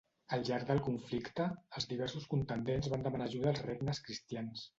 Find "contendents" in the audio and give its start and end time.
2.33-2.91